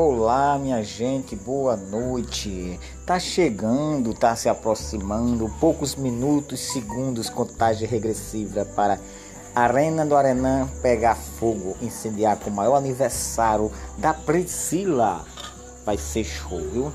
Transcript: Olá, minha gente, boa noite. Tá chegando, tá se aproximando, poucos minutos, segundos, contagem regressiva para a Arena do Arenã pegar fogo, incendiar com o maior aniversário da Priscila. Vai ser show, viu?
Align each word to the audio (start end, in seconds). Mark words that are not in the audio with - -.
Olá, 0.00 0.56
minha 0.56 0.80
gente, 0.80 1.34
boa 1.34 1.76
noite. 1.76 2.78
Tá 3.04 3.18
chegando, 3.18 4.14
tá 4.14 4.36
se 4.36 4.48
aproximando, 4.48 5.52
poucos 5.58 5.96
minutos, 5.96 6.60
segundos, 6.72 7.28
contagem 7.28 7.88
regressiva 7.88 8.64
para 8.64 9.00
a 9.56 9.60
Arena 9.62 10.06
do 10.06 10.14
Arenã 10.14 10.68
pegar 10.80 11.16
fogo, 11.16 11.76
incendiar 11.82 12.38
com 12.38 12.48
o 12.48 12.52
maior 12.52 12.76
aniversário 12.76 13.72
da 13.98 14.14
Priscila. 14.14 15.24
Vai 15.84 15.98
ser 15.98 16.22
show, 16.22 16.60
viu? 16.60 16.92